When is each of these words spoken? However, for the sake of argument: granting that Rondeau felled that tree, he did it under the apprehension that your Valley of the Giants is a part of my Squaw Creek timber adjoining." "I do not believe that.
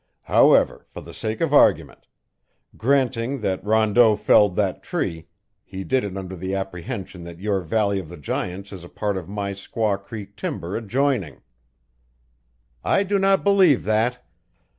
However, 0.23 0.87
for 0.89 1.01
the 1.01 1.13
sake 1.13 1.41
of 1.41 1.53
argument: 1.53 2.07
granting 2.75 3.41
that 3.41 3.63
Rondeau 3.63 4.15
felled 4.15 4.55
that 4.55 4.81
tree, 4.81 5.27
he 5.63 5.83
did 5.83 6.03
it 6.03 6.17
under 6.17 6.35
the 6.35 6.55
apprehension 6.55 7.23
that 7.25 7.37
your 7.39 7.61
Valley 7.61 7.99
of 7.99 8.09
the 8.09 8.17
Giants 8.17 8.71
is 8.73 8.83
a 8.83 8.89
part 8.89 9.15
of 9.15 9.29
my 9.29 9.51
Squaw 9.51 10.01
Creek 10.03 10.35
timber 10.35 10.75
adjoining." 10.75 11.41
"I 12.83 13.03
do 13.03 13.19
not 13.19 13.43
believe 13.43 13.83
that. 13.83 14.25